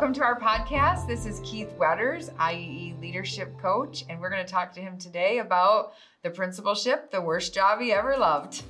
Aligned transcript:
Welcome 0.00 0.14
to 0.14 0.22
our 0.22 0.40
podcast. 0.40 1.06
This 1.06 1.26
is 1.26 1.42
Keith 1.44 1.70
Wetters, 1.76 2.30
IEE 2.30 2.98
leadership 3.02 3.54
coach, 3.58 4.06
and 4.08 4.18
we're 4.18 4.30
going 4.30 4.42
to 4.42 4.50
talk 4.50 4.72
to 4.72 4.80
him 4.80 4.96
today 4.96 5.40
about 5.40 5.92
the 6.22 6.30
principalship, 6.30 7.10
the 7.10 7.20
worst 7.20 7.52
job 7.52 7.82
he 7.82 7.92
ever 7.92 8.16
loved. 8.16 8.62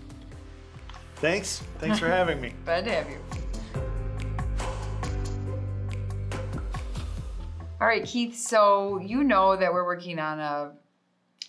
Thanks. 1.14 1.62
Thanks 1.78 2.00
for 2.00 2.08
having 2.08 2.40
me. 2.40 2.52
Glad 2.64 2.84
to 2.86 2.90
have 2.90 3.08
you. 3.08 3.18
All 7.80 7.86
right, 7.86 8.04
Keith. 8.04 8.34
So 8.34 8.98
you 8.98 9.22
know 9.22 9.54
that 9.54 9.72
we're 9.72 9.86
working 9.86 10.18
on 10.18 10.40
a, 10.40 10.72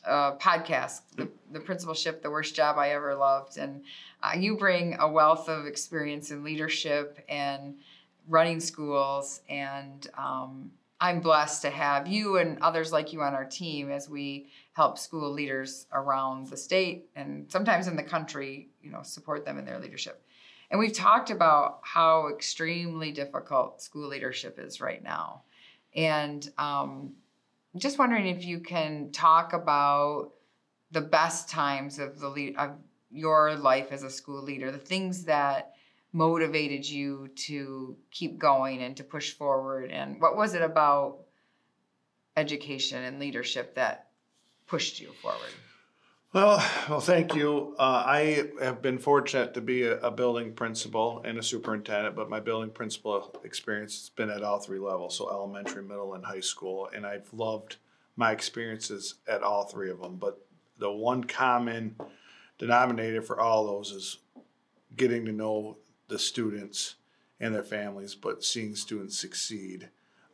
a 0.06 0.38
podcast, 0.40 1.02
the, 1.16 1.28
the 1.52 1.60
principalship, 1.60 2.22
the 2.22 2.30
worst 2.30 2.54
job 2.54 2.78
I 2.78 2.90
ever 2.90 3.16
loved, 3.16 3.58
and 3.58 3.82
uh, 4.22 4.34
you 4.38 4.58
bring 4.58 4.98
a 5.00 5.08
wealth 5.08 5.50
of 5.50 5.66
experience 5.66 6.30
in 6.30 6.44
leadership 6.44 7.26
and 7.28 7.80
running 8.28 8.60
schools. 8.60 9.42
And 9.50 10.08
um, 10.18 10.72
I'm 11.00 11.20
blessed 11.20 11.64
to 11.64 11.70
have 11.70 12.08
you 12.08 12.38
and 12.38 12.60
others 12.62 12.92
like 12.92 13.12
you 13.12 13.22
on 13.22 13.34
our 13.34 13.46
team 13.46 13.90
as 13.92 14.08
we 14.08 14.50
help 14.74 14.98
school 14.98 15.32
leaders 15.32 15.88
around 15.92 16.48
the 16.48 16.58
state 16.58 17.10
and 17.16 17.52
sometimes 17.52 17.88
in 17.88 17.96
the 17.96 18.04
country, 18.04 18.70
you 18.82 18.92
know, 18.92 19.02
support 19.02 19.44
them 19.44 19.58
in 19.58 19.66
their 19.66 19.80
leadership. 19.80 20.24
And 20.70 20.80
we've 20.80 20.94
talked 20.94 21.32
about 21.32 21.80
how 21.84 22.30
extremely 22.30 23.12
difficult 23.12 23.82
school 23.82 24.08
leadership 24.08 24.58
is 24.58 24.80
right 24.80 25.04
now. 25.04 25.42
And 25.96 26.50
um, 26.58 27.14
just 27.78 28.00
wondering 28.00 28.28
if 28.28 28.46
you 28.46 28.60
can 28.60 29.12
talk 29.12 29.54
about 29.54 30.32
the 30.92 31.02
best 31.02 31.50
times 31.50 32.00
of 32.00 32.20
the 32.20 32.30
lead 32.30 32.56
of 32.58 32.72
your 33.12 33.56
life 33.56 33.92
as 33.92 34.04
a 34.04 34.10
school 34.10 34.42
leader, 34.42 34.72
the 34.72 34.78
things 34.78 35.26
that 35.26 35.74
motivated 36.14 36.88
you 36.88 37.30
to 37.36 37.96
keep 38.12 38.38
going 38.38 38.82
and 38.82 38.98
to 38.98 39.04
push 39.04 39.34
forward? 39.34 39.92
And 39.92 40.20
what 40.20 40.36
was 40.36 40.54
it 40.54 40.62
about 40.62 41.20
education 42.36 43.04
and 43.04 43.20
leadership 43.20 43.76
that 43.76 44.10
pushed 44.68 45.00
you 45.00 45.12
forward? 45.22 45.52
Well, 46.34 46.64
well, 46.90 47.02
thank 47.02 47.36
you. 47.36 47.76
Uh, 47.78 48.04
I 48.06 48.46
have 48.62 48.82
been 48.82 49.00
fortunate 49.00 49.54
to 49.56 49.62
be 49.62 49.84
a, 49.84 50.00
a, 50.00 50.12
building 50.12 50.54
principal 50.54 51.22
and 51.26 51.38
a 51.38 51.44
superintendent, 51.44 52.16
but 52.16 52.30
my 52.30 52.40
building 52.40 52.70
principal 52.70 53.36
experience 53.44 54.00
has 54.00 54.10
been 54.10 54.30
at 54.30 54.42
all 54.42 54.60
three 54.60 54.80
levels, 54.80 55.18
so 55.18 55.30
elementary, 55.30 55.84
middle, 55.84 56.14
and 56.14 56.24
high 56.24 56.40
school, 56.40 56.90
and 56.96 57.06
I've 57.06 57.28
loved 57.34 57.76
my 58.16 58.32
experiences 58.32 59.16
at 59.28 59.44
all 59.44 59.66
three 59.66 59.90
of 59.90 60.00
them. 60.00 60.16
But 60.16 60.40
the 60.78 60.90
one 60.90 61.26
common 61.26 61.98
denominator 62.58 63.22
for 63.22 63.42
all 63.42 63.66
those 63.66 63.92
is 63.92 64.18
getting 64.96 65.26
to 65.26 65.34
know 65.34 65.80
the 66.12 66.20
students 66.20 66.96
and 67.40 67.56
their 67.56 67.64
families, 67.64 68.14
but 68.14 68.44
seeing 68.44 68.76
students 68.76 69.18
succeed, 69.18 69.90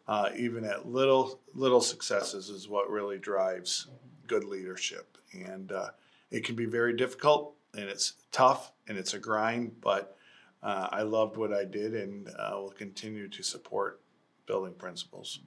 uh, 0.07 0.29
even 0.35 0.65
at 0.65 0.89
little 0.89 1.39
little 1.53 1.79
successes, 1.79 2.49
is 2.49 2.67
what 2.67 2.89
really 2.89 3.17
drives 3.17 3.87
good 4.25 4.43
leadership. 4.43 5.17
And 5.31 5.71
uh, 5.71 5.89
it 6.31 6.43
can 6.43 6.55
be 6.55 6.65
very 6.65 6.95
difficult, 6.95 7.53
and 7.73 7.85
it's 7.85 8.13
tough, 8.31 8.73
and 8.87 8.97
it's 8.97 9.13
a 9.13 9.19
grind. 9.19 9.79
But 9.79 10.17
uh, 10.61 10.89
I 10.91 11.03
loved 11.03 11.37
what 11.37 11.53
I 11.53 11.63
did, 11.63 11.93
and 11.95 12.27
uh, 12.27 12.51
will 12.55 12.71
continue 12.71 13.29
to 13.29 13.43
support 13.43 14.01
building 14.47 14.73
principals. 14.73 15.39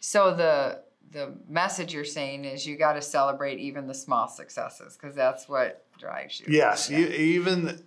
So 0.00 0.34
the 0.34 0.82
the 1.10 1.34
message 1.48 1.92
you're 1.92 2.04
saying 2.04 2.46
is 2.46 2.66
you 2.66 2.76
got 2.76 2.94
to 2.94 3.02
celebrate 3.02 3.60
even 3.60 3.86
the 3.86 3.94
small 3.94 4.26
successes 4.26 4.96
because 4.96 5.14
that's 5.14 5.48
what 5.48 5.84
drives 5.98 6.40
you. 6.40 6.46
Yes, 6.48 6.88
yeah. 6.90 6.98
even 6.98 7.84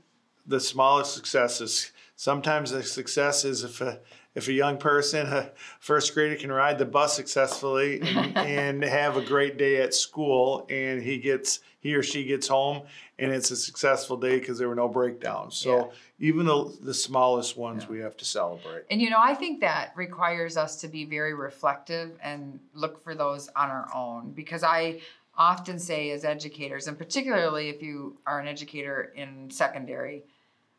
the 0.47 0.59
smallest 0.59 1.13
successes. 1.13 1.91
Sometimes 2.15 2.71
the 2.71 2.83
success 2.83 3.45
is 3.45 3.63
if 3.63 3.81
a 3.81 3.99
if 4.37 4.47
a 4.47 4.53
young 4.53 4.77
person, 4.77 5.25
a 5.25 5.49
first 5.79 6.13
grader, 6.13 6.35
can 6.35 6.51
ride 6.51 6.77
the 6.77 6.85
bus 6.85 7.15
successfully 7.15 7.99
and, 8.01 8.37
and, 8.37 8.83
have 8.83 9.17
a 9.17 9.21
great 9.21 9.57
day 9.57 9.81
at 9.81 9.95
school, 9.95 10.67
and 10.69 11.01
he 11.01 11.17
gets 11.17 11.59
he 11.79 11.95
or 11.95 12.03
she 12.03 12.23
gets 12.23 12.47
home, 12.47 12.83
and 13.17 13.31
it's 13.31 13.49
a 13.49 13.55
successful 13.55 14.15
day 14.15 14.39
because 14.39 14.59
there 14.59 14.67
were 14.67 14.75
no 14.75 14.87
breakdowns. 14.87 15.57
So 15.57 15.91
yeah. 16.19 16.27
even 16.27 16.45
the, 16.45 16.77
the 16.83 16.93
smallest 16.93 17.57
ones 17.57 17.83
yeah. 17.83 17.89
we 17.89 17.99
have 17.99 18.15
to 18.17 18.25
celebrate. 18.25 18.83
And 18.91 19.01
you 19.01 19.09
know, 19.09 19.19
I 19.19 19.33
think 19.33 19.59
that 19.61 19.91
requires 19.95 20.55
us 20.55 20.75
to 20.81 20.87
be 20.87 21.03
very 21.05 21.33
reflective 21.33 22.11
and 22.21 22.59
look 22.75 23.03
for 23.03 23.15
those 23.15 23.49
on 23.55 23.71
our 23.71 23.89
own 23.95 24.31
because 24.31 24.63
I 24.63 25.01
often 25.35 25.79
say 25.79 26.11
as 26.11 26.23
educators, 26.23 26.87
and 26.87 26.97
particularly 26.97 27.69
if 27.69 27.81
you 27.81 28.17
are 28.27 28.39
an 28.39 28.47
educator 28.47 29.13
in 29.15 29.49
secondary 29.49 30.23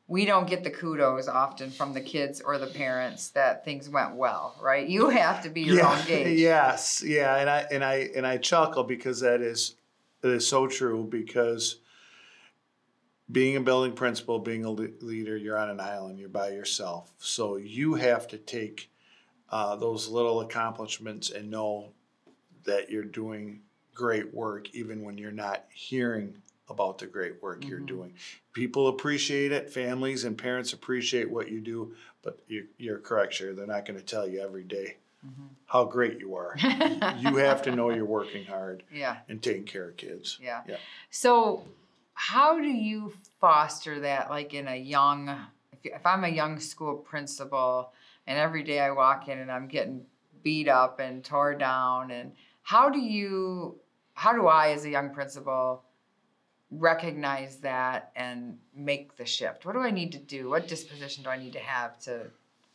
we 0.08 0.24
don't 0.24 0.48
get 0.48 0.64
the 0.64 0.70
kudos 0.70 1.28
often 1.28 1.70
from 1.70 1.92
the 1.92 2.00
kids 2.00 2.40
or 2.40 2.58
the 2.58 2.66
parents 2.66 3.28
that 3.30 3.64
things 3.64 3.90
went 3.90 4.14
well, 4.14 4.58
right? 4.60 4.88
You 4.88 5.08
have 5.10 5.42
to 5.42 5.50
be 5.50 5.60
your 5.60 5.76
yeah, 5.76 5.92
own 5.92 6.06
gauge. 6.06 6.38
Yes, 6.38 7.02
yeah, 7.04 7.36
and 7.36 7.48
I 7.48 7.66
and 7.70 7.84
I 7.84 8.08
and 8.16 8.26
I 8.26 8.38
chuckle 8.38 8.84
because 8.84 9.20
that 9.20 9.42
is 9.42 9.76
it 10.22 10.30
is 10.30 10.48
so 10.48 10.66
true 10.66 11.06
because 11.08 11.76
being 13.30 13.56
a 13.56 13.60
building 13.60 13.92
principal, 13.92 14.38
being 14.38 14.64
a 14.64 14.70
leader, 14.70 15.36
you're 15.36 15.58
on 15.58 15.68
an 15.68 15.80
island, 15.80 16.18
you're 16.18 16.30
by 16.30 16.48
yourself. 16.48 17.12
So 17.18 17.56
you 17.56 17.94
have 17.94 18.26
to 18.28 18.38
take 18.38 18.90
uh, 19.50 19.76
those 19.76 20.08
little 20.08 20.40
accomplishments 20.40 21.30
and 21.30 21.50
know 21.50 21.90
that 22.64 22.90
you're 22.90 23.04
doing 23.04 23.60
great 23.94 24.32
work 24.32 24.74
even 24.74 25.02
when 25.02 25.18
you're 25.18 25.30
not 25.30 25.64
hearing 25.70 26.40
about 26.70 26.98
the 26.98 27.06
great 27.06 27.42
work 27.42 27.60
mm-hmm. 27.60 27.70
you're 27.70 27.80
doing. 27.80 28.12
People 28.52 28.88
appreciate 28.88 29.52
it, 29.52 29.70
families 29.70 30.24
and 30.24 30.36
parents 30.36 30.72
appreciate 30.72 31.30
what 31.30 31.50
you 31.50 31.60
do, 31.60 31.94
but 32.22 32.38
you, 32.48 32.66
are 32.92 32.98
correct, 32.98 33.34
sure, 33.34 33.54
they're 33.54 33.66
not 33.66 33.86
going 33.86 33.98
to 33.98 34.04
tell 34.04 34.28
you 34.28 34.40
every 34.40 34.64
day 34.64 34.96
mm-hmm. 35.26 35.46
how 35.66 35.84
great 35.84 36.18
you 36.18 36.34
are. 36.34 36.54
you 37.18 37.36
have 37.36 37.62
to 37.62 37.74
know 37.74 37.90
you're 37.90 38.04
working 38.04 38.44
hard 38.44 38.82
yeah. 38.92 39.18
and 39.28 39.42
taking 39.42 39.64
care 39.64 39.88
of 39.88 39.96
kids. 39.96 40.38
Yeah. 40.42 40.62
yeah. 40.68 40.76
So, 41.10 41.64
how 42.14 42.58
do 42.58 42.66
you 42.66 43.12
foster 43.40 44.00
that, 44.00 44.28
like 44.28 44.52
in 44.52 44.66
a 44.66 44.76
young, 44.76 45.28
if, 45.72 45.78
if 45.84 46.04
I'm 46.04 46.24
a 46.24 46.28
young 46.28 46.58
school 46.58 46.96
principal 46.96 47.92
and 48.26 48.36
every 48.38 48.64
day 48.64 48.80
I 48.80 48.90
walk 48.90 49.28
in 49.28 49.38
and 49.38 49.52
I'm 49.52 49.68
getting 49.68 50.04
beat 50.42 50.68
up 50.68 50.98
and 50.98 51.22
tore 51.22 51.54
down, 51.54 52.10
and 52.10 52.32
how 52.62 52.90
do 52.90 52.98
you, 52.98 53.76
how 54.14 54.32
do 54.32 54.48
I, 54.48 54.70
as 54.70 54.84
a 54.84 54.90
young 54.90 55.14
principal, 55.14 55.84
recognize 56.70 57.58
that 57.58 58.12
and 58.14 58.58
make 58.74 59.16
the 59.16 59.26
shift? 59.26 59.64
What 59.64 59.72
do 59.72 59.80
I 59.80 59.90
need 59.90 60.12
to 60.12 60.18
do? 60.18 60.50
What 60.50 60.68
disposition 60.68 61.24
do 61.24 61.30
I 61.30 61.38
need 61.38 61.54
to 61.54 61.60
have 61.60 61.98
to 62.00 62.26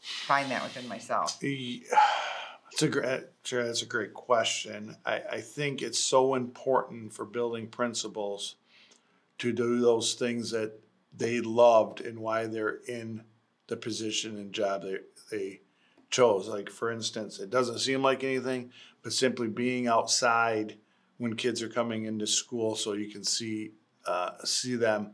find 0.01 0.49
that 0.51 0.63
within 0.63 0.87
myself? 0.87 1.37
It's 1.41 2.81
a 2.81 2.87
great, 2.87 3.25
that's 3.49 3.83
a 3.83 3.85
great 3.85 4.13
question. 4.15 4.95
I, 5.05 5.21
I 5.33 5.41
think 5.41 5.81
it's 5.81 5.99
so 5.99 6.33
important 6.33 7.13
for 7.13 7.23
building 7.23 7.67
principals 7.67 8.55
to 9.37 9.51
do 9.51 9.79
those 9.79 10.15
things 10.15 10.51
that 10.51 10.79
they 11.15 11.39
loved 11.39 12.01
and 12.01 12.19
why 12.19 12.47
they're 12.47 12.79
in 12.87 13.23
the 13.67 13.77
position 13.77 14.37
and 14.37 14.53
job 14.53 14.83
they, 14.83 14.97
they 15.31 15.61
chose. 16.09 16.47
Like, 16.47 16.69
for 16.69 16.91
instance, 16.91 17.39
it 17.39 17.51
doesn't 17.51 17.79
seem 17.79 18.01
like 18.01 18.23
anything, 18.23 18.71
but 19.03 19.13
simply 19.13 19.47
being 19.47 19.87
outside 19.87 20.77
when 21.17 21.35
kids 21.35 21.61
are 21.61 21.69
coming 21.69 22.05
into 22.05 22.25
school 22.25 22.75
so 22.75 22.93
you 22.93 23.11
can 23.11 23.23
see 23.23 23.71
uh, 24.05 24.31
see 24.43 24.75
them 24.75 25.13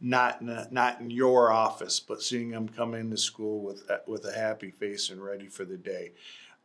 not 0.00 0.40
in 0.40 0.48
a, 0.48 0.66
not 0.70 1.00
in 1.00 1.10
your 1.10 1.52
office, 1.52 2.00
but 2.00 2.22
seeing 2.22 2.50
them 2.50 2.68
come 2.68 2.94
into 2.94 3.16
school 3.16 3.62
with 3.62 3.84
with 4.06 4.24
a 4.24 4.32
happy 4.32 4.70
face 4.70 5.10
and 5.10 5.22
ready 5.22 5.46
for 5.46 5.64
the 5.64 5.76
day. 5.76 6.12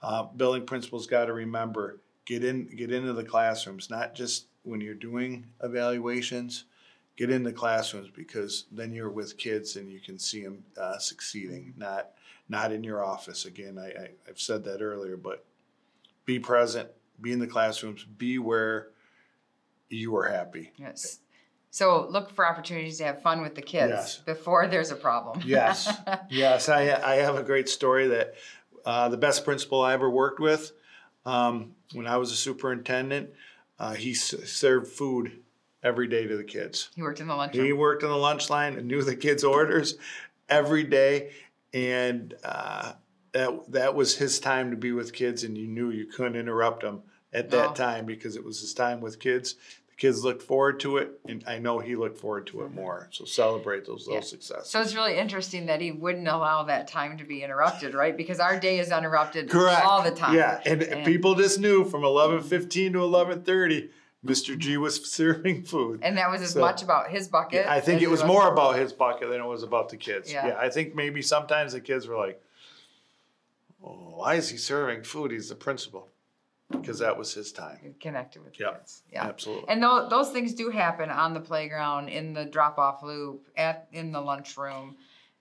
Uh, 0.01 0.23
building 0.23 0.65
principals 0.65 1.07
got 1.07 1.25
to 1.25 1.33
remember 1.33 1.99
get 2.25 2.43
in 2.43 2.67
get 2.75 2.91
into 2.91 3.13
the 3.13 3.23
classrooms, 3.23 3.89
not 3.89 4.15
just 4.15 4.47
when 4.63 4.81
you're 4.81 4.93
doing 4.93 5.45
evaluations. 5.63 6.65
Get 7.15 7.31
in 7.31 7.41
the 7.41 7.53
classrooms 7.53 8.11
because 8.15 8.65
then 8.71 8.93
you're 8.93 9.09
with 9.09 9.39
kids 9.39 9.75
and 9.75 9.91
you 9.91 9.99
can 9.99 10.19
see 10.19 10.43
them 10.43 10.63
uh, 10.79 10.99
succeeding, 10.99 11.73
not 11.75 12.11
not 12.47 12.71
in 12.71 12.83
your 12.83 13.03
office. 13.03 13.45
Again, 13.45 13.79
I, 13.79 13.87
I, 13.87 14.09
I've 14.29 14.39
said 14.39 14.63
that 14.65 14.81
earlier, 14.81 15.17
but 15.17 15.43
be 16.25 16.37
present, 16.37 16.89
be 17.19 17.31
in 17.31 17.39
the 17.39 17.47
classrooms, 17.47 18.03
be 18.03 18.37
where 18.37 18.89
you 19.89 20.15
are 20.15 20.27
happy. 20.27 20.73
Yes. 20.77 21.19
So 21.69 22.07
look 22.09 22.31
for 22.31 22.47
opportunities 22.47 22.97
to 22.97 23.05
have 23.05 23.21
fun 23.21 23.41
with 23.41 23.55
the 23.55 23.61
kids 23.61 23.89
yes. 23.89 24.17
before 24.17 24.67
there's 24.67 24.91
a 24.91 24.95
problem. 24.95 25.41
yes, 25.45 25.95
yes. 26.29 26.69
I, 26.69 26.81
I 27.03 27.15
have 27.15 27.35
a 27.35 27.43
great 27.43 27.69
story 27.69 28.07
that 28.07 28.35
uh, 28.85 29.09
the 29.09 29.17
best 29.17 29.43
principal 29.43 29.81
I 29.81 29.93
ever 29.93 30.09
worked 30.09 30.39
with, 30.39 30.71
um, 31.25 31.75
when 31.93 32.07
I 32.07 32.17
was 32.17 32.31
a 32.31 32.35
superintendent, 32.35 33.31
uh, 33.79 33.93
he 33.93 34.11
s- 34.11 34.33
served 34.45 34.87
food 34.87 35.43
every 35.83 36.07
day 36.07 36.25
to 36.25 36.37
the 36.37 36.43
kids. 36.43 36.89
He 36.95 37.01
worked 37.01 37.19
in 37.19 37.27
the 37.27 37.35
lunch. 37.35 37.55
He 37.55 37.73
worked 37.73 38.03
in 38.03 38.09
the 38.09 38.15
lunch 38.15 38.49
line 38.49 38.77
and 38.77 38.87
knew 38.87 39.03
the 39.03 39.15
kids' 39.15 39.43
orders 39.43 39.97
every 40.49 40.83
day, 40.83 41.31
and 41.73 42.33
uh, 42.43 42.93
that 43.33 43.71
that 43.71 43.93
was 43.93 44.17
his 44.17 44.39
time 44.39 44.71
to 44.71 44.77
be 44.77 44.93
with 44.93 45.13
kids, 45.13 45.43
and 45.43 45.57
you 45.57 45.67
knew 45.67 45.89
you 45.89 46.05
couldn't 46.05 46.37
interrupt 46.37 46.83
him 46.83 47.01
at 47.33 47.51
that 47.51 47.69
no. 47.69 47.73
time 47.73 48.05
because 48.05 48.35
it 48.35 48.43
was 48.43 48.61
his 48.61 48.73
time 48.73 49.01
with 49.01 49.19
kids 49.19 49.55
kids 49.97 50.23
look 50.23 50.41
forward 50.41 50.79
to 50.81 50.97
it, 50.97 51.19
and 51.27 51.43
I 51.47 51.57
know 51.57 51.79
he 51.79 51.95
looked 51.95 52.19
forward 52.19 52.45
to 52.47 52.61
it 52.61 52.67
mm-hmm. 52.67 52.75
more. 52.75 53.07
So 53.11 53.25
celebrate 53.25 53.85
those 53.85 54.05
little 54.05 54.21
Yeah. 54.21 54.27
successes. 54.27 54.69
So 54.69 54.79
it's 54.79 54.95
really 54.95 55.17
interesting 55.17 55.65
that 55.65 55.81
he 55.81 55.91
wouldn't 55.91 56.27
allow 56.27 56.63
that 56.63 56.87
time 56.87 57.17
to 57.17 57.23
be 57.23 57.43
interrupted, 57.43 57.95
right? 57.95 58.15
Because 58.15 58.39
our 58.39 58.59
day 58.59 58.79
is 58.79 58.91
uninterrupted 58.91 59.49
Correct. 59.49 59.83
all 59.83 60.03
the 60.03 60.11
time. 60.11 60.35
Yeah, 60.35 60.61
and, 60.65 60.83
And- 60.83 61.05
people 61.05 61.33
just 61.35 61.59
knew 61.59 61.83
from 61.83 62.03
eleven 62.03 62.41
fifteen 62.41 62.93
to 62.93 62.99
eleven 63.01 63.41
thirty, 63.41 63.89
Mr. 64.23 64.55
G 64.57 64.77
was 64.77 65.03
serving 65.11 65.63
food. 65.63 66.01
And 66.03 66.17
that 66.17 66.29
was 66.29 66.43
as 66.43 66.51
So- 66.51 66.61
much 66.61 66.83
about 66.83 67.09
his 67.09 67.27
bucket. 67.27 67.65
I 67.65 67.79
think 67.81 68.03
it 68.03 68.09
was 68.09 68.23
more 68.23 68.51
about 68.51 68.77
his 68.77 68.93
bucket 68.93 69.29
than 69.29 69.41
it 69.41 69.47
was 69.47 69.63
about 69.63 69.89
the 69.89 69.97
kids. 69.97 70.31
Yeah. 70.31 70.47
Yeah, 70.47 70.57
I 70.59 70.69
think 70.69 70.93
maybe 70.93 71.23
sometimes 71.23 71.73
the 71.73 71.81
kids 71.81 72.07
were 72.07 72.17
like, 72.17 72.39
"Oh, 73.83 74.13
why 74.17 74.35
is 74.35 74.49
he 74.49 74.57
serving 74.57 75.03
food? 75.03 75.31
He's 75.31 75.49
the 75.49 75.55
principal," 75.55 76.09
because 76.71 76.99
that 76.99 77.17
was 77.17 77.33
his 77.33 77.51
time. 77.51 77.95
connected 77.99 78.43
with 78.43 78.59
Yeah. 78.59 78.73
kids. 78.73 79.03
Yeah. 79.11 79.25
Absolutely. 79.25 79.69
And 79.69 79.81
those, 79.81 80.09
those 80.09 80.29
things 80.31 80.53
do 80.53 80.69
happen 80.69 81.09
on 81.09 81.33
the 81.33 81.39
playground, 81.39 82.09
in 82.09 82.33
the 82.33 82.45
drop 82.45 82.77
off 82.77 83.01
loop, 83.03 83.47
at 83.55 83.87
in 83.91 84.11
the 84.11 84.21
lunchroom. 84.21 84.97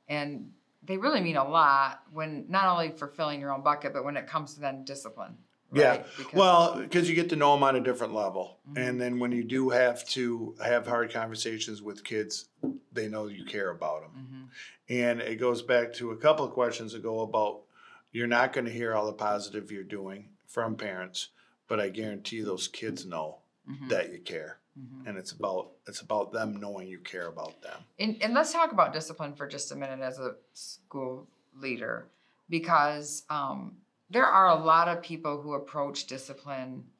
And 0.08 0.52
they 0.84 0.96
really 0.98 1.20
mean 1.20 1.36
a 1.36 1.46
lot 1.48 2.00
when 2.12 2.46
not 2.48 2.66
only 2.66 2.90
for 2.90 3.08
filling 3.08 3.40
your 3.40 3.52
own 3.52 3.62
bucket, 3.62 3.92
but 3.92 4.04
when 4.04 4.16
it 4.16 4.26
comes 4.26 4.54
to 4.54 4.60
then 4.60 4.84
discipline. 4.84 5.36
Yeah. 5.72 5.88
right? 5.90 6.06
Because- 6.16 6.32
Well, 6.34 6.78
because 6.78 7.08
you 7.08 7.16
get 7.16 7.28
to 7.30 7.36
know 7.36 7.52
them 7.54 7.64
on 7.64 7.74
a 7.74 7.80
different 7.80 8.14
level, 8.14 8.60
Mhm. 8.70 8.78
and 8.88 9.00
then 9.00 9.18
when 9.18 9.32
you 9.32 9.42
do 9.42 9.70
have 9.70 10.06
to 10.10 10.54
have 10.64 10.86
hard 10.86 11.12
conversations 11.12 11.82
with 11.82 12.04
kids, 12.04 12.48
they 12.92 13.08
know 13.08 13.26
you 13.26 13.44
care 13.44 13.70
about 13.70 14.02
them. 14.02 14.48
Mhm. 14.88 14.94
And 14.96 15.20
it 15.20 15.36
goes 15.40 15.62
back 15.62 15.92
to 15.94 16.12
a 16.12 16.16
couple 16.16 16.44
of 16.46 16.52
questions 16.52 16.94
ago 16.94 17.20
about 17.20 17.62
you're 18.12 18.28
not 18.28 18.52
going 18.52 18.64
to 18.66 18.70
hear 18.70 18.94
all 18.94 19.06
the 19.06 19.12
positive 19.12 19.72
you're 19.72 19.82
doing 19.82 20.28
from 20.46 20.76
parents, 20.76 21.28
but 21.68 21.80
I 21.80 21.88
guarantee 21.88 22.40
those 22.42 22.68
kids 22.68 23.04
know 23.04 23.38
Mhm. 23.68 23.88
that 23.88 24.12
you 24.12 24.20
care, 24.20 24.58
Mhm. 24.78 25.06
and 25.06 25.18
it's 25.18 25.32
about 25.32 25.72
it's 25.86 26.00
about 26.00 26.32
them 26.32 26.56
knowing 26.56 26.88
you 26.88 26.98
care 27.00 27.26
about 27.28 27.60
them. 27.62 27.84
And, 27.98 28.20
and 28.22 28.34
let's 28.34 28.52
talk 28.52 28.72
about 28.72 28.92
discipline 28.92 29.34
for 29.34 29.46
just 29.46 29.72
a 29.72 29.76
minute 29.76 30.00
as 30.00 30.18
a 30.18 30.36
school 30.52 31.28
leader, 31.54 32.08
because 32.48 33.24
um, 33.30 33.76
there 34.10 34.26
are 34.26 34.50
a 34.50 34.54
lot 34.54 34.88
of 34.88 35.02
people 35.02 35.40
who 35.42 35.54
approach 35.54 36.06
discipline 36.06 36.90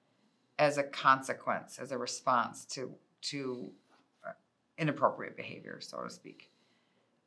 as 0.59 0.79
a 0.79 0.83
consequence, 0.85 1.79
as 1.79 1.93
a 1.93 1.99
response 1.99 2.65
to 2.65 2.95
to 3.23 3.73
uh, 4.25 4.33
inappropriate 4.79 5.37
behavior, 5.37 5.81
so 5.81 6.03
to 6.03 6.11
speak. 6.11 6.51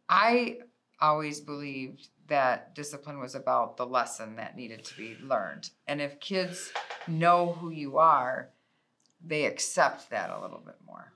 I 0.09 0.59
always 0.99 1.39
believed 1.39 2.09
that 2.29 2.75
discipline 2.75 3.19
was 3.19 3.35
about 3.35 3.77
the 3.77 3.85
lesson 3.85 4.35
that 4.37 4.55
needed 4.55 4.83
to 4.85 4.97
be 4.97 5.17
learned, 5.21 5.69
and 5.87 6.01
if 6.01 6.19
kids 6.19 6.71
know 7.07 7.53
who 7.53 7.69
you 7.69 7.97
are, 7.97 8.49
they 9.23 9.45
accept 9.45 10.09
that 10.09 10.29
a 10.29 10.41
little 10.41 10.61
bit 10.65 10.77
more. 10.85 11.13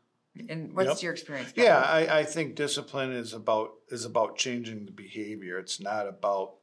And 0.49 0.73
what's 0.73 0.89
Yep. 0.89 1.03
your 1.03 1.13
experience? 1.13 1.53
Yeah, 1.55 1.77
I, 1.79 2.19
I 2.19 2.23
think 2.23 2.55
discipline 2.55 3.11
is 3.11 3.33
about 3.33 3.73
is 3.89 4.03
about 4.03 4.35
changing 4.35 4.85
the 4.85 4.91
behavior. 4.91 5.59
It's 5.59 5.79
not 5.79 6.07
about 6.07 6.55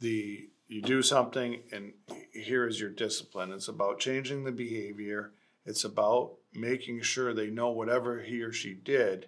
the 0.00 0.48
you 0.68 0.80
do 0.80 1.02
something 1.02 1.62
and 1.70 1.92
here 2.32 2.66
is 2.66 2.80
your 2.80 2.88
discipline. 2.88 3.52
It's 3.52 3.68
about 3.68 4.00
changing 4.00 4.44
the 4.44 4.52
behavior. 4.52 5.32
It's 5.66 5.84
about 5.84 6.32
making 6.54 7.02
sure 7.02 7.34
they 7.34 7.50
know 7.50 7.70
whatever 7.70 8.22
he 8.22 8.40
or 8.42 8.52
she 8.52 8.72
did 8.72 9.26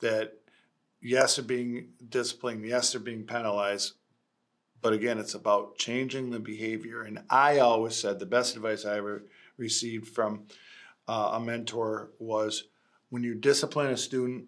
that 0.00 0.34
yes 1.02 1.36
they're 1.36 1.44
being 1.44 1.88
disciplined, 2.08 2.64
yes 2.64 2.92
they're 2.92 3.00
being 3.00 3.24
penalized. 3.24 3.94
But 4.80 4.92
again, 4.92 5.18
it's 5.18 5.34
about 5.34 5.76
changing 5.76 6.30
the 6.30 6.40
behavior. 6.40 7.02
And 7.02 7.20
I 7.30 7.58
always 7.58 7.94
said 7.94 8.18
the 8.18 8.26
best 8.26 8.56
advice 8.56 8.84
I 8.84 8.96
ever 8.96 9.22
received 9.56 10.08
from 10.08 10.46
uh, 11.06 11.30
a 11.34 11.40
mentor 11.40 12.10
was 12.18 12.64
when 13.10 13.22
you 13.22 13.34
discipline 13.34 13.90
a 13.90 13.96
student, 13.96 14.46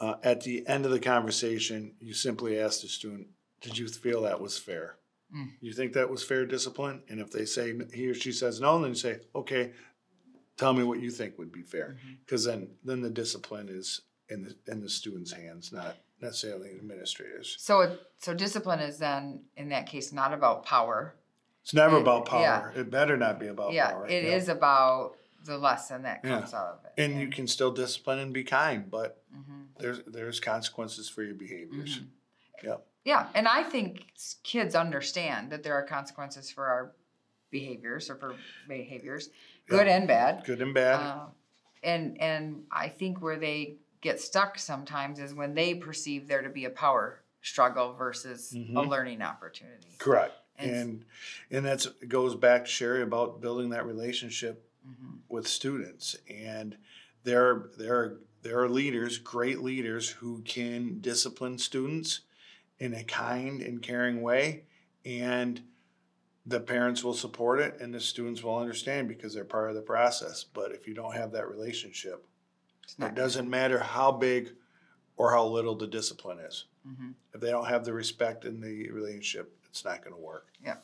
uh, 0.00 0.14
at 0.22 0.40
the 0.42 0.66
end 0.66 0.84
of 0.84 0.90
the 0.90 1.00
conversation, 1.00 1.94
you 2.00 2.14
simply 2.14 2.58
ask 2.58 2.80
the 2.80 2.88
student, 2.88 3.28
Did 3.60 3.76
you 3.78 3.86
feel 3.88 4.22
that 4.22 4.40
was 4.40 4.58
fair? 4.58 4.96
Mm. 5.34 5.50
You 5.60 5.72
think 5.72 5.92
that 5.92 6.10
was 6.10 6.22
fair 6.22 6.46
discipline? 6.46 7.02
And 7.08 7.20
if 7.20 7.30
they 7.30 7.44
say, 7.44 7.74
he 7.92 8.08
or 8.08 8.14
she 8.14 8.32
says 8.32 8.60
no, 8.60 8.80
then 8.80 8.90
you 8.90 8.96
say, 8.96 9.20
Okay, 9.34 9.72
tell 10.56 10.72
me 10.72 10.82
what 10.84 11.00
you 11.00 11.10
think 11.10 11.38
would 11.38 11.52
be 11.52 11.62
fair. 11.62 11.96
Mhm. 12.04 12.18
Because 12.24 12.44
then, 12.44 12.70
then 12.84 13.02
the 13.02 13.10
discipline 13.10 13.68
is 13.68 14.00
in 14.30 14.42
the, 14.44 14.72
in 14.72 14.80
the 14.80 14.88
student's 14.88 15.32
hands, 15.32 15.72
not 15.72 15.96
necessarily 16.20 16.70
the 16.70 16.76
administrators. 16.78 17.56
So, 17.58 17.80
it- 17.82 18.00
so 18.18 18.34
discipline 18.34 18.80
is 18.80 18.98
then 18.98 19.44
in 19.56 19.68
that 19.70 19.86
case 19.86 20.12
not 20.12 20.32
about 20.32 20.64
power. 20.64 21.14
It's 21.62 21.74
never 21.74 21.96
It- 21.98 22.02
about 22.02 22.28
yeah. 22.32 22.60
power. 22.60 22.72
It 22.76 22.90
better 22.90 23.16
not 23.16 23.38
be 23.38 23.48
about 23.48 23.72
yeah, 23.72 23.90
power. 23.90 24.06
it 24.06 24.24
is 24.24 24.48
about 24.48 25.16
the 25.44 25.58
lesson 25.58 26.02
that 26.02 26.20
Yeah. 26.24 26.38
comes 26.40 26.54
out 26.54 26.66
of 26.78 26.84
it. 26.86 26.92
And 27.02 27.20
you 27.20 27.28
can 27.28 27.46
still 27.46 27.70
discipline 27.70 28.18
and 28.18 28.32
be 28.32 28.44
kind, 28.44 28.90
but 28.90 29.22
Mhm, 29.34 29.66
there's 29.78 30.00
there's 30.06 30.40
consequences 30.40 31.08
for 31.08 31.22
your 31.22 31.34
behaviors. 31.34 31.98
mhm. 32.00 32.06
Yep. 32.62 32.86
Yeah, 33.04 33.28
and 33.34 33.46
I 33.46 33.62
think 33.62 34.06
kids 34.42 34.74
understand 34.74 35.50
that 35.52 35.62
there 35.62 35.74
are 35.74 35.82
consequences 35.84 36.50
for 36.50 36.66
our 36.66 36.94
behaviors 37.50 38.08
or 38.08 38.16
for 38.16 38.34
behaviors, 38.66 39.28
good 39.68 39.86
and 39.86 40.08
bad. 40.08 40.44
Good 40.46 40.62
and 40.62 40.72
bad. 40.72 40.94
Uh, 41.00 41.26
and 41.82 42.18
and 42.22 42.64
I 42.70 42.88
think 42.88 43.20
where 43.20 43.38
they 43.38 43.76
get 44.04 44.20
stuck 44.20 44.58
sometimes 44.58 45.18
is 45.18 45.34
when 45.34 45.54
they 45.54 45.74
perceive 45.74 46.28
there 46.28 46.42
to 46.42 46.50
be 46.50 46.66
a 46.66 46.70
power 46.70 47.22
struggle 47.40 47.94
versus 47.94 48.52
a 48.52 48.56
Mhm. 48.56 48.88
learning 48.88 49.22
opportunity. 49.22 49.88
Correct. 49.98 50.34
And- 50.56 50.70
And 50.70 51.04
and 51.50 51.64
that's 51.66 51.86
it 51.86 52.08
goes 52.08 52.36
back 52.36 52.64
to 52.66 52.70
Sherry 52.70 53.02
about 53.02 53.40
building 53.40 53.70
that 53.70 53.84
relationship 53.86 54.70
Mhm. 54.86 55.18
with 55.28 55.48
students. 55.48 56.16
And 56.28 56.76
there 57.24 57.70
there 57.76 57.96
are 57.98 58.20
there 58.42 58.60
are 58.60 58.68
leaders, 58.68 59.16
great 59.18 59.60
leaders 59.60 60.10
who 60.10 60.42
can 60.42 61.00
discipline 61.00 61.56
students 61.58 62.20
in 62.78 62.92
a 62.92 63.02
kind 63.02 63.62
and 63.62 63.80
caring 63.82 64.20
way 64.20 64.64
and 65.04 65.62
the 66.46 66.60
parents 66.60 67.02
will 67.02 67.14
support 67.14 67.58
it 67.58 67.80
and 67.80 67.94
the 67.94 68.00
students 68.00 68.42
will 68.42 68.58
understand 68.58 69.08
because 69.08 69.32
they're 69.32 69.46
part 69.46 69.70
of 69.70 69.74
the 69.74 69.80
process. 69.80 70.44
But 70.44 70.72
if 70.72 70.86
you 70.86 70.92
don't 70.92 71.14
have 71.14 71.32
that 71.32 71.48
relationship, 71.48 72.26
it 72.98 73.14
doesn't 73.14 73.48
matter 73.48 73.78
how 73.78 74.12
big 74.12 74.50
or 75.16 75.30
how 75.32 75.44
little 75.46 75.74
the 75.74 75.86
discipline 75.86 76.38
is. 76.38 76.64
Mhm. 76.86 77.14
If 77.32 77.40
they 77.40 77.50
don't 77.50 77.66
have 77.66 77.84
the 77.84 77.92
respect 77.92 78.44
in 78.44 78.60
the 78.60 78.90
relationship, 78.90 79.52
it's 79.68 79.84
not 79.84 80.02
going 80.02 80.14
to 80.14 80.20
work. 80.20 80.48
Yeah. 80.64 80.76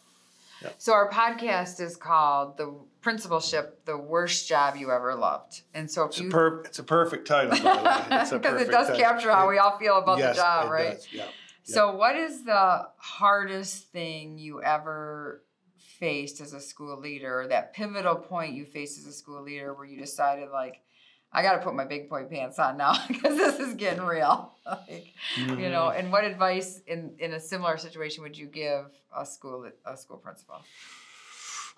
So 0.77 0.93
our 0.93 1.11
podcast 1.11 1.81
is 1.81 1.97
called 1.97 2.59
"The 2.59 2.75
Principalship: 3.01 3.85
The 3.87 3.97
Worst 3.97 4.47
Job 4.47 4.77
You 4.77 4.91
Ever 4.93 5.15
Loved," 5.15 5.63
and 5.73 5.91
so 5.91 6.03
if 6.05 6.11
It's 6.11 6.21
a 6.21 6.25
per, 6.25 6.61
it's 6.63 6.79
a 6.79 6.83
perfect 6.85 7.27
title. 7.27 7.53
by 7.53 7.59
the 7.59 7.65
way. 7.67 8.07
It's 8.21 8.33
a 8.33 8.39
because 8.39 8.61
it 8.63 8.71
does 8.71 8.89
title. 8.89 9.03
capture 9.03 9.31
how 9.31 9.49
we 9.49 9.57
all 9.59 9.79
feel 9.79 9.97
about 9.99 10.19
Yes, 10.19 10.37
the 10.37 10.43
job, 10.43 10.71
right? 10.71 10.95
does, 10.97 11.09
Yeah. 11.13 11.29
So, 11.63 11.95
what 11.97 12.15
is 12.17 12.45
the 12.45 12.89
hardest 12.99 13.87
thing 13.91 14.37
you 14.39 14.63
ever 14.63 15.43
faced 15.79 16.41
as 16.43 16.53
a 16.53 16.61
school 16.61 16.99
leader, 16.99 17.41
or 17.41 17.47
that 17.49 17.73
pivotal 17.73 18.17
point 18.17 18.53
you 18.55 18.65
faced 18.67 18.99
as 18.99 19.07
a 19.07 19.13
school 19.13 19.41
leader 19.43 19.73
where 19.73 19.87
you 19.87 19.99
decided, 19.99 20.51
like, 20.51 20.83
I 21.33 21.43
got 21.43 21.53
to 21.53 21.59
put 21.59 21.75
my 21.75 21.85
big 21.85 22.09
boy 22.09 22.25
pants 22.25 22.59
on 22.59 22.77
now 22.77 22.95
because 23.09 23.37
this 23.37 23.61
is 23.61 23.75
getting 23.75 24.03
real? 24.03 24.53
like, 24.67 25.15
you 25.37 25.47
know, 25.69 25.89
Mm-hmm. 25.91 25.99
and 25.99 26.13
what 26.13 26.25
advice 26.25 26.81
in 26.87 27.15
in 27.19 27.33
a 27.35 27.41
similar 27.41 27.77
situation 27.79 28.23
would 28.25 28.37
you 28.37 28.47
give 28.47 28.87
a 29.17 29.25
school 29.25 29.71
a 29.87 29.97
school 29.97 30.17
principal? 30.17 30.57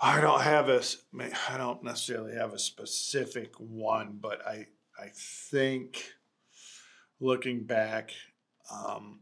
I 0.01 0.21
don't 0.21 0.41
have 0.41 0.69
a 0.69 0.83
I 1.51 1.57
don't 1.59 1.83
necessarily 1.85 2.35
have 2.35 2.53
a 2.55 2.59
specific 2.59 3.55
one, 3.59 4.19
but 4.21 4.45
I 4.47 4.67
I 4.99 5.09
think 5.15 6.03
looking 7.21 7.65
back, 7.65 8.11
um, 8.73 9.21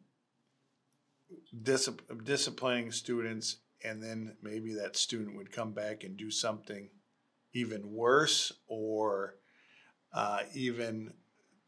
discipl- 1.63 2.25
disciplining 2.25 2.93
students, 2.93 3.57
and 3.85 4.03
then 4.03 4.37
maybe 4.43 4.75
that 4.75 4.97
student 4.97 5.37
would 5.37 5.53
come 5.53 5.73
back 5.73 6.05
and 6.05 6.17
do 6.17 6.31
something 6.31 6.89
even 7.53 7.93
worse, 7.93 8.53
or 8.69 9.37
uh, 10.13 10.41
even 10.55 11.13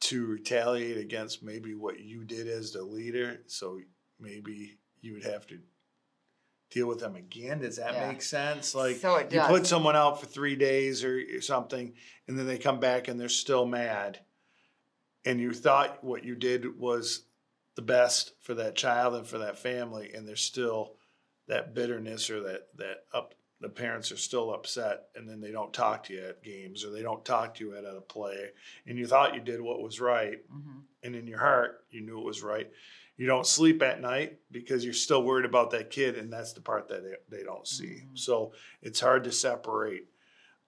to 0.00 0.26
retaliate 0.26 0.96
against 0.98 1.42
maybe 1.42 1.74
what 1.74 2.00
you 2.00 2.24
did 2.24 2.48
as 2.48 2.72
the 2.72 2.82
leader. 2.82 3.40
So 3.46 3.80
maybe 4.18 4.78
you 5.00 5.12
would 5.14 5.24
have 5.24 5.46
to 5.48 5.58
deal 6.70 6.88
with 6.88 7.00
them 7.00 7.14
again. 7.16 7.60
Does 7.60 7.76
that 7.76 7.94
Yeah. 7.94 8.08
make 8.08 8.22
sense? 8.22 8.74
Like 8.74 8.96
so 8.96 9.18
you 9.30 9.40
put 9.42 9.66
someone 9.66 9.94
out 9.94 10.20
for 10.20 10.26
three 10.26 10.56
days 10.56 11.04
or 11.04 11.20
or 11.36 11.40
something, 11.40 11.94
and 12.26 12.38
then 12.38 12.46
they 12.46 12.58
come 12.58 12.80
back 12.80 13.08
and 13.08 13.20
they're 13.20 13.28
still 13.28 13.66
mad, 13.66 14.20
and 15.24 15.40
you 15.40 15.52
thought 15.52 16.02
what 16.02 16.24
you 16.24 16.34
did 16.34 16.78
was 16.78 17.26
the 17.74 17.82
best 17.82 18.32
for 18.40 18.54
that 18.54 18.74
child 18.74 19.14
and 19.14 19.26
for 19.26 19.38
that 19.38 19.58
family, 19.58 20.12
and 20.14 20.26
there's 20.26 20.42
still 20.42 20.96
that 21.46 21.74
bitterness 21.74 22.30
or 22.30 22.40
that 22.42 22.68
that 22.76 23.04
up 23.12 23.34
the 23.62 23.68
parents 23.68 24.12
are 24.12 24.16
still 24.16 24.52
upset, 24.52 25.04
and 25.14 25.28
then 25.28 25.40
they 25.40 25.50
don't 25.52 25.72
talk 25.72 26.02
to 26.04 26.12
you 26.12 26.20
at 26.26 26.42
games 26.42 26.84
or 26.84 26.90
they 26.90 27.02
don't 27.02 27.24
talk 27.24 27.54
to 27.54 27.64
you 27.64 27.76
at 27.76 27.84
a 27.84 28.00
play, 28.00 28.50
and 28.86 28.98
you 28.98 29.06
thought 29.06 29.34
you 29.34 29.40
did 29.40 29.60
what 29.60 29.80
was 29.82 30.00
right, 30.00 30.40
Mhm. 30.50 30.82
and 31.04 31.16
in 31.16 31.26
your 31.26 31.38
heart 31.38 31.84
you 31.90 32.00
knew 32.02 32.18
it 32.18 32.24
was 32.24 32.42
right. 32.42 32.70
You 33.16 33.26
don't 33.26 33.46
sleep 33.46 33.82
at 33.82 34.00
night 34.00 34.40
because 34.50 34.84
you're 34.84 34.94
still 34.94 35.22
worried 35.22 35.44
about 35.44 35.70
that 35.70 35.90
kid, 35.90 36.18
and 36.18 36.32
that's 36.32 36.52
the 36.54 36.60
part 36.60 36.88
that 36.88 37.02
they, 37.04 37.38
they 37.38 37.44
don't 37.44 37.66
see. 37.66 38.02
Mhm. 38.04 38.18
So 38.18 38.52
it's 38.82 39.00
hard 39.00 39.24
to 39.24 39.32
separate 39.32 40.08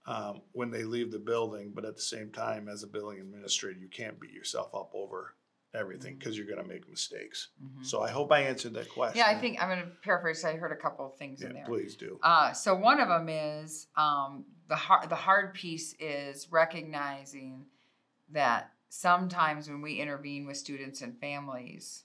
um, 0.07 0.43
when 0.53 0.71
they 0.71 0.85
leave 0.85 1.11
the 1.11 1.19
building. 1.19 1.73
But 1.75 1.87
at 1.87 1.97
the 1.97 2.03
same 2.03 2.31
time, 2.31 2.69
as 2.69 2.83
a 2.83 2.87
building 2.87 3.21
administrator, 3.21 3.81
you 3.81 3.89
can't 3.89 4.21
beat 4.21 4.33
yourself 4.33 4.75
up 4.75 4.91
over 4.95 5.35
everything 5.75 6.17
because 6.17 6.37
you're 6.37 6.47
going 6.47 6.63
to 6.63 6.69
make 6.69 6.89
mistakes. 6.89 7.49
Mhm. 7.63 7.85
So 7.85 8.03
I 8.03 8.11
hope 8.11 8.31
I 8.33 8.41
answered 8.41 8.75
that 8.75 8.89
question. 8.89 9.19
Yeah, 9.19 9.27
I 9.27 9.39
think 9.39 9.61
I'm 9.63 9.69
going 9.69 9.81
to 9.83 9.91
paraphrase. 10.03 10.45
I 10.45 10.55
heard 10.57 10.73
a 10.73 10.77
couple 10.77 11.07
of 11.07 11.17
things 11.17 11.41
Yeah, 11.43 11.49
in 11.49 11.55
there. 11.55 11.65
please 11.65 11.97
do. 11.97 12.19
Uh, 12.23 12.53
so 12.53 12.75
one 12.75 13.01
of 13.01 13.09
them 13.09 13.29
is 13.29 13.89
um, 13.97 14.45
the 14.69 14.77
hard 14.77 15.09
the 15.11 15.17
hard 15.17 15.55
piece 15.55 15.95
is 15.99 16.51
recognizing 16.51 17.67
that 18.31 18.71
sometimes 18.89 19.69
when 19.69 19.83
we 19.83 19.95
intervene 20.01 20.47
with 20.47 20.57
students 20.57 21.03
and 21.03 21.19
families, 21.19 22.05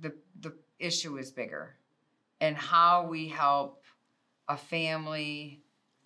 the 0.00 0.14
the 0.40 0.54
issue 0.78 1.18
is 1.18 1.30
bigger, 1.30 1.76
and 2.40 2.56
how 2.56 3.06
we 3.06 3.28
help 3.28 3.82
a 4.48 4.56
family 4.56 5.60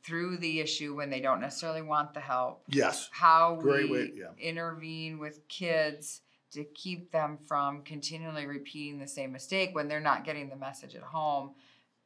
through 0.04 0.38
the 0.38 0.60
issue 0.60 0.94
when 0.94 1.10
they 1.10 1.20
don't 1.20 1.40
necessarily 1.40 1.82
want 1.82 2.14
the 2.14 2.20
help. 2.20 2.62
Yes. 2.68 3.10
How 3.12 3.56
Great 3.56 3.90
we 3.90 3.98
way- 3.98 4.12
yeah. 4.14 4.32
intervene 4.38 5.18
with 5.18 5.46
kids 5.48 6.22
to 6.52 6.64
keep 6.64 7.12
them 7.12 7.38
from 7.46 7.82
continually 7.82 8.46
repeating 8.46 8.98
the 8.98 9.08
same 9.08 9.32
mistake 9.32 9.70
when 9.74 9.88
they're 9.88 10.00
not 10.00 10.24
getting 10.24 10.48
the 10.48 10.56
message 10.56 10.94
at 10.94 11.02
home 11.02 11.52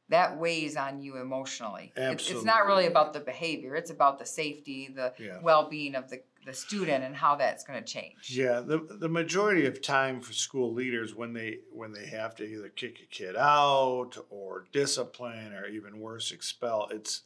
that 0.09 0.37
weighs 0.37 0.75
on 0.75 1.01
you 1.01 1.17
emotionally. 1.17 1.93
It's, 1.95 2.29
it's 2.29 2.43
not 2.43 2.65
really 2.65 2.87
about 2.87 3.13
the 3.13 3.19
behavior, 3.19 3.75
it's 3.75 3.89
about 3.89 4.19
the 4.19 4.25
safety, 4.25 4.89
the 4.93 5.13
Yeah. 5.17 5.39
well 5.41 5.69
being 5.69 5.95
of 5.95 6.09
the, 6.09 6.21
the 6.45 6.53
student 6.53 7.03
and 7.03 7.15
how 7.15 7.35
that's 7.35 7.63
going 7.63 7.81
to 7.81 7.85
change. 7.85 8.29
Yeah, 8.29 8.59
the 8.59 8.79
the 8.79 9.07
majority 9.07 9.65
of 9.65 9.81
time 9.81 10.19
for 10.19 10.33
school 10.33 10.73
leaders 10.73 11.15
when 11.15 11.33
they 11.33 11.59
when 11.71 11.93
they 11.93 12.05
have 12.07 12.35
to 12.35 12.43
either 12.43 12.69
kick 12.69 12.99
a 13.01 13.05
kid 13.05 13.35
out 13.37 14.17
or 14.29 14.65
discipline 14.73 15.53
or 15.53 15.67
even 15.67 15.99
worse 15.99 16.31
expel, 16.31 16.89
it's 16.91 17.23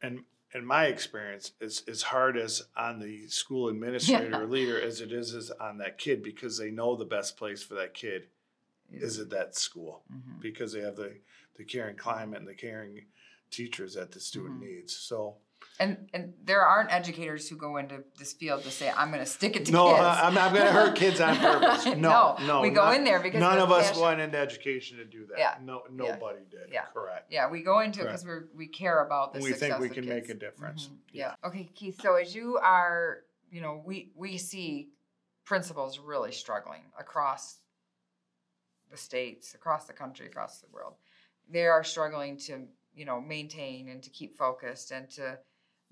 and 0.00 0.24
in 0.54 0.64
my 0.64 0.86
experience, 0.86 1.52
it's 1.60 1.82
as 1.88 2.02
hard 2.02 2.36
as 2.36 2.62
on 2.76 3.00
the 3.00 3.26
school 3.28 3.68
administrator 3.68 4.30
Yeah. 4.30 4.38
or 4.40 4.46
leader 4.46 4.80
as 4.80 5.00
it 5.00 5.12
is 5.12 5.34
as 5.34 5.50
on 5.50 5.78
that 5.78 5.98
kid 5.98 6.22
because 6.22 6.56
they 6.56 6.70
know 6.70 6.94
the 6.96 7.04
best 7.04 7.36
place 7.36 7.62
for 7.62 7.74
that 7.74 7.92
kid 7.92 8.28
is 8.92 9.18
at 9.18 9.30
that 9.30 9.56
school 9.56 10.04
Mhm. 10.12 10.40
because 10.40 10.72
they 10.72 10.80
have 10.80 10.96
the 10.96 11.20
the 11.56 11.64
caring 11.64 11.94
climate 11.96 12.38
and 12.40 12.48
the 12.48 12.54
caring 12.54 13.06
teachers 13.48 13.94
that 13.94 14.10
the 14.10 14.18
student 14.18 14.60
Mhm. 14.60 14.66
needs. 14.66 14.96
So 14.96 15.38
And 15.80 16.08
and 16.14 16.34
there 16.44 16.60
aren't 16.62 16.92
educators 16.92 17.48
who 17.48 17.56
go 17.56 17.78
into 17.78 18.04
this 18.18 18.32
field 18.32 18.62
to 18.62 18.70
say, 18.70 18.92
I'm 18.96 19.08
going 19.10 19.20
to 19.24 19.26
stick 19.26 19.56
it 19.56 19.66
to 19.66 19.72
no, 19.72 19.88
kids. 19.90 20.00
I- 20.00 20.20
I'm 20.28 20.34
going 20.54 20.66
to 20.66 20.72
hurt 20.72 20.94
kids 20.94 21.20
on 21.20 21.36
purpose. 21.50 21.84
No, 21.86 22.36
no, 22.46 22.60
we 22.60 22.70
go 22.70 22.84
not- 22.84 22.96
in 22.96 23.04
there 23.04 23.18
because 23.20 23.40
None 23.40 23.58
of 23.58 23.72
us 23.72 23.88
passionate. 23.88 24.04
went 24.04 24.20
into 24.20 24.38
education 24.38 24.98
to 24.98 25.04
do 25.04 25.26
that. 25.26 25.38
Yeah. 25.38 25.54
No, 25.62 25.82
nobody 25.90 26.44
did. 26.50 26.70
Yeah. 26.72 26.84
Correct. 26.92 27.26
Yeah, 27.30 27.50
we 27.50 27.62
go 27.62 27.80
into 27.80 28.02
it 28.02 28.04
because 28.04 28.24
we 28.24 28.34
we 28.54 28.66
care 28.68 29.04
about 29.04 29.32
the 29.32 29.38
And 29.38 29.44
we 29.44 29.52
think 29.52 29.78
we 29.80 29.88
can 29.88 30.04
kids. 30.04 30.14
make 30.14 30.28
a 30.28 30.34
difference. 30.34 30.86
Mhm. 30.88 30.96
Yeah. 31.12 31.34
Okay, 31.44 31.68
Keith. 31.74 32.00
So 32.00 32.14
as 32.16 32.34
you 32.36 32.56
are, 32.62 33.24
you 33.50 33.60
know, 33.60 33.82
we 33.84 34.12
we 34.14 34.38
see 34.38 34.90
principals 35.44 35.98
really 35.98 36.30
struggling 36.32 36.82
across 36.98 37.58
the 38.90 38.96
states, 38.96 39.54
across 39.54 39.86
the 39.86 39.92
country, 39.92 40.26
across 40.26 40.60
the 40.60 40.68
world. 40.72 40.94
They 41.50 41.66
are 41.66 41.82
struggling 41.82 42.36
to, 42.46 42.66
you 42.94 43.04
know, 43.04 43.20
maintain 43.20 43.88
and 43.88 44.02
to 44.04 44.10
keep 44.10 44.36
focused 44.38 44.92
and 44.92 45.10
to 45.10 45.38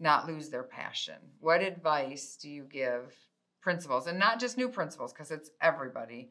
not 0.02 0.26
lose 0.26 0.48
their 0.50 0.64
passion. 0.64 1.14
What 1.40 1.62
advice 1.62 2.36
do 2.40 2.50
you 2.50 2.64
give 2.64 3.14
principals, 3.62 4.06
and 4.08 4.18
not 4.18 4.40
just 4.40 4.58
new 4.58 4.68
principals, 4.68 5.12
because 5.12 5.30
it's 5.30 5.50
everybody, 5.60 6.30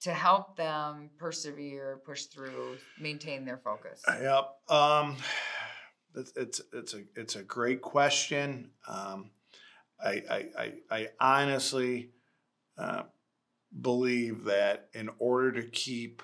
to 0.00 0.12
help 0.12 0.56
them 0.56 1.10
persevere, 1.18 2.00
push 2.04 2.24
through, 2.24 2.78
maintain 3.00 3.44
their 3.44 3.58
focus? 3.58 4.02
Yep. 4.08 4.48
Um, 4.68 5.16
it's, 6.14 6.32
it's 6.36 6.60
it's 6.72 6.94
a 6.94 7.02
it's 7.14 7.36
a 7.36 7.42
great 7.42 7.82
question. 7.82 8.70
Um, 8.88 9.30
I, 10.02 10.22
I 10.30 10.46
I 10.58 10.72
I 10.90 11.08
honestly 11.20 12.10
uh, 12.78 13.02
believe 13.80 14.44
that 14.44 14.88
in 14.94 15.10
order 15.18 15.52
to 15.60 15.68
keep 15.68 16.22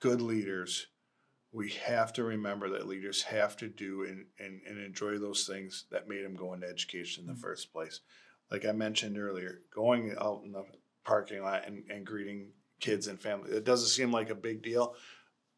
good 0.00 0.20
leaders, 0.20 0.88
we 1.56 1.70
have 1.70 2.12
to 2.12 2.22
remember 2.22 2.68
that 2.68 2.86
leaders 2.86 3.22
have 3.22 3.56
to 3.56 3.66
do 3.66 4.04
and, 4.04 4.26
and, 4.38 4.60
and 4.68 4.78
enjoy 4.78 5.16
those 5.16 5.46
things 5.46 5.86
that 5.90 6.06
made 6.06 6.22
them 6.22 6.34
go 6.36 6.52
into 6.52 6.68
education 6.68 7.22
in 7.22 7.28
the 7.28 7.32
Mhm. 7.32 7.40
first 7.40 7.72
place. 7.72 8.00
Like 8.50 8.66
I 8.66 8.72
mentioned 8.72 9.16
earlier, 9.16 9.62
going 9.74 10.14
out 10.20 10.42
in 10.44 10.52
the 10.52 10.66
parking 11.02 11.42
lot 11.42 11.66
and, 11.66 11.90
and 11.90 12.04
greeting 12.06 12.52
kids 12.78 13.06
and 13.06 13.18
family, 13.18 13.52
it 13.52 13.64
doesn't 13.64 13.88
seem 13.88 14.12
like 14.12 14.28
a 14.28 14.34
big 14.34 14.60
deal, 14.62 14.96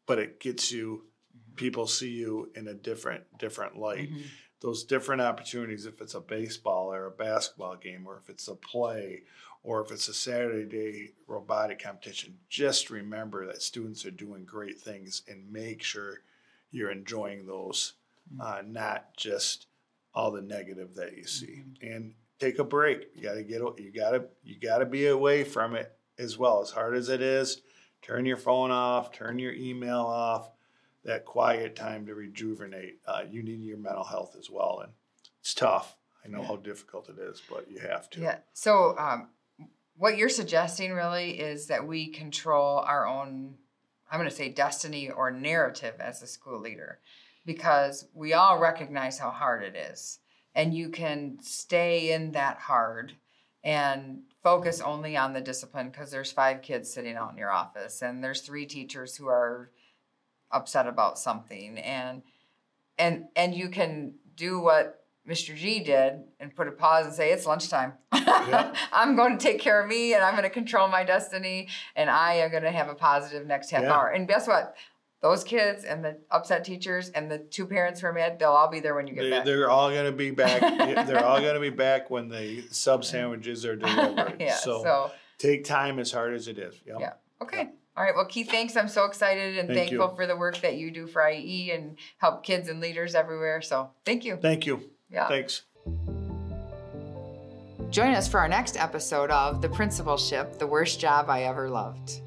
but 0.05 0.19
it 0.19 0.39
gets 0.39 0.71
you, 0.71 1.11
people 1.57 1.85
see 1.85 2.11
you 2.11 2.49
in 2.55 2.69
a 2.69 2.73
different, 2.73 3.25
different 3.37 3.77
light 3.77 4.09
Mhm. 4.09 4.23
Those 4.61 4.83
different 4.83 5.21
opportunities 5.21 5.85
if 5.85 6.01
it's 6.01 6.15
a 6.15 6.19
baseball 6.19 6.93
or 6.93 7.05
a 7.05 7.11
basketball 7.11 7.75
game 7.75 8.05
or 8.05 8.17
if 8.17 8.29
it's 8.29 8.47
a 8.47 8.55
play 8.55 9.23
or 9.63 9.81
if 9.81 9.91
it's 9.91 10.07
a 10.07 10.13
saturday 10.13 10.65
day 10.65 11.11
robotic 11.27 11.81
competition 11.81 12.37
just 12.49 12.89
remember 12.89 13.45
that 13.45 13.61
students 13.61 14.05
are 14.05 14.11
doing 14.11 14.43
great 14.45 14.79
things 14.79 15.23
and 15.27 15.51
make 15.51 15.81
sure 15.81 16.21
you're 16.71 16.91
enjoying 16.91 17.45
those 17.45 17.93
uh, 18.39 18.61
not 18.65 19.15
just 19.17 19.67
all 20.13 20.31
the 20.31 20.41
negative 20.41 20.95
that 20.95 21.17
you 21.17 21.25
see. 21.25 21.63
And 21.81 22.13
take 22.39 22.59
a 22.59 22.63
break. 22.63 23.07
You 23.15 23.23
got 23.23 23.35
to 23.35 23.43
get 23.43 23.61
you 23.61 23.91
got 23.95 24.11
to 24.11 24.25
you 24.43 24.59
got 24.59 24.79
to 24.79 24.85
be 24.85 25.07
away 25.07 25.43
from 25.43 25.75
it 25.75 25.95
as 26.17 26.37
well. 26.37 26.61
As 26.61 26.71
hard 26.71 26.95
as 26.95 27.09
it 27.09 27.21
is 27.21 27.61
turn 28.01 28.25
your 28.25 28.37
phone 28.37 28.71
off 28.71 29.11
turn 29.11 29.37
your 29.37 29.51
email 29.51 29.99
off 29.99 30.49
that 31.03 31.25
quiet 31.25 31.75
time 31.75 32.05
to 32.05 32.15
rejuvenate. 32.15 32.99
Uh, 33.05 33.23
you 33.29 33.41
need 33.43 33.61
your 33.61 33.77
mental 33.77 34.03
health 34.03 34.35
as 34.37 34.49
well, 34.49 34.81
and 34.83 34.93
it's 35.39 35.53
tough. 35.53 35.95
I 36.23 36.27
know 36.27 36.41
Yeah. 36.41 36.47
how 36.47 36.55
difficult 36.57 37.09
it 37.09 37.17
is, 37.17 37.41
but 37.49 37.69
you 37.71 37.79
have 37.79 38.09
to. 38.11 38.21
Yeah. 38.21 38.39
So, 38.53 38.97
um, 38.97 39.29
what 39.95 40.17
you're 40.17 40.29
suggesting 40.29 40.93
really 40.93 41.39
is 41.39 41.67
that 41.67 41.85
we 41.87 42.09
control 42.09 42.79
our 42.79 43.05
own, 43.05 43.57
I'm 44.09 44.19
going 44.19 44.29
to 44.29 44.35
say 44.35 44.49
destiny 44.49 45.09
or 45.09 45.31
narrative 45.31 45.95
as 45.99 46.21
a 46.21 46.27
school 46.27 46.59
leader, 46.59 46.99
because 47.45 48.07
we 48.13 48.33
all 48.33 48.59
recognize 48.59 49.17
how 49.19 49.29
hard 49.29 49.63
it 49.63 49.75
is. 49.75 50.19
And 50.55 50.73
you 50.73 50.89
can 50.89 51.39
stay 51.41 52.11
in 52.11 52.31
that 52.31 52.57
hard 52.57 53.13
and 53.63 54.23
focus 54.41 54.81
only 54.81 55.15
on 55.17 55.33
the 55.33 55.41
discipline 55.41 55.89
because 55.89 56.11
there's 56.11 56.31
five 56.31 56.61
kids 56.61 56.91
sitting 56.91 57.15
out 57.15 57.31
in 57.31 57.37
your 57.37 57.51
office 57.51 58.01
and 58.01 58.23
there's 58.23 58.41
three 58.41 58.65
teachers 58.65 59.15
who 59.17 59.27
are 59.27 59.71
upset 60.51 60.87
about 60.87 61.17
something 61.19 61.77
and 61.79 62.21
and 62.97 63.25
and 63.35 63.53
you 63.55 63.69
can 63.69 64.13
do 64.35 64.59
what 64.59 65.03
Mr. 65.27 65.55
G 65.55 65.79
did 65.81 66.13
and 66.39 66.55
put 66.55 66.67
a 66.67 66.71
pause 66.71 67.05
and 67.05 67.13
say, 67.13 67.31
It's 67.31 67.45
lunchtime. 67.45 67.93
I'm 68.11 69.15
going 69.15 69.37
to 69.37 69.43
take 69.43 69.59
care 69.59 69.81
of 69.81 69.87
me 69.87 70.13
and 70.13 70.23
I'm 70.23 70.31
going 70.33 70.43
to 70.43 70.49
control 70.49 70.87
my 70.87 71.03
destiny 71.03 71.67
and 71.95 72.09
I 72.09 72.35
am 72.35 72.49
going 72.51 72.63
to 72.63 72.71
have 72.71 72.87
a 72.89 72.95
positive 72.95 73.45
next 73.45 73.69
half 73.69 73.83
Yeah. 73.83 73.93
hour. 73.93 74.07
And 74.07 74.27
guess 74.27 74.47
what? 74.47 74.75
Those 75.21 75.43
kids 75.43 75.83
and 75.83 76.03
the 76.03 76.17
upset 76.31 76.63
teachers 76.63 77.09
and 77.09 77.29
the 77.29 77.37
two 77.39 77.67
parents 77.67 77.99
who 77.99 78.07
are 78.07 78.13
mad, 78.13 78.39
they'll 78.39 78.51
all 78.51 78.69
be 78.69 78.79
there 78.79 78.95
when 78.95 79.05
you 79.05 79.13
get 79.13 79.23
They, 79.23 79.29
back. 79.31 79.45
they're 79.45 79.69
all 79.69 79.89
going 79.91 80.05
to 80.05 80.11
be 80.13 80.31
back. 80.31 80.61
they're 81.07 81.23
all 81.25 81.41
going 81.41 81.55
to 81.55 81.59
be 81.59 81.69
back 81.69 82.09
when 82.09 82.29
the 82.29 82.63
sub 82.71 83.03
sandwiches 83.03 83.65
are 83.65 83.75
delivered. 83.75 84.37
yeah. 84.39 84.55
so, 84.55 84.81
So, 84.81 85.11
take 85.37 85.65
time 85.65 85.99
as 85.99 86.11
hard 86.11 86.33
as 86.33 86.47
it 86.47 86.57
is. 86.57 86.73
Yep. 86.87 86.97
Yeah. 87.01 87.13
okay. 87.41 87.69
All 87.99 88.05
right. 88.05 88.15
Well, 88.15 88.25
Keith, 88.25 88.49
thanks. 88.49 88.77
I'm 88.77 88.87
so 88.87 89.03
excited 89.03 89.57
and 89.57 89.67
Thank 89.67 89.89
thankful 89.89 90.09
you. 90.11 90.15
for 90.15 90.25
the 90.25 90.37
work 90.37 90.61
that 90.61 90.77
you 90.77 90.89
do 90.89 91.05
for 91.05 91.21
IEE 91.21 91.75
and 91.75 91.97
help 92.17 92.45
kids 92.45 92.69
and 92.69 92.79
leaders 92.79 93.13
everywhere. 93.13 93.61
So, 93.61 93.89
thank 94.05 94.23
you. 94.23 94.37
Thank 94.37 94.65
you. 94.65 94.89
Yeah. 95.11 95.27
Thanks. 95.27 95.63
Join 97.89 98.13
us 98.13 98.29
for 98.29 98.39
our 98.39 98.47
next 98.47 98.77
episode 98.77 99.31
of 99.31 99.61
The 99.61 99.67
Principalship 99.67 100.59
The 100.59 100.67
Worst 100.67 101.01
Job 101.01 101.29
I 101.29 101.43
Ever 101.43 101.69
Loved. 101.69 102.21